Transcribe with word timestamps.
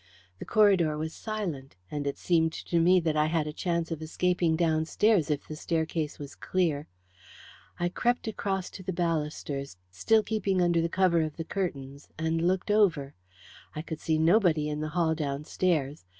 The 0.39 0.45
corridor 0.45 0.97
was 0.97 1.13
silent, 1.13 1.75
and 1.91 2.07
it 2.07 2.17
seemed 2.17 2.53
to 2.53 2.79
me 2.79 2.99
that 3.01 3.15
I 3.15 3.27
had 3.27 3.45
a 3.45 3.53
chance 3.53 3.91
of 3.91 4.01
escaping 4.01 4.55
downstairs 4.55 5.29
if 5.29 5.47
the 5.47 5.55
staircase 5.55 6.17
was 6.17 6.33
clear. 6.33 6.87
I 7.79 7.87
crept 7.87 8.27
across 8.27 8.71
to 8.71 8.81
the 8.81 8.93
balusters, 8.93 9.77
still 9.91 10.23
keeping 10.23 10.59
under 10.59 10.81
the 10.81 10.89
cover 10.89 11.21
of 11.21 11.37
the 11.37 11.43
curtains, 11.45 12.09
and 12.17 12.41
looked 12.41 12.71
over. 12.71 13.13
I 13.75 13.83
could 13.83 13.99
see 13.99 14.17
nobody 14.17 14.69
in 14.69 14.79
the 14.79 14.89
hall 14.89 15.13
downstairs. 15.13 16.03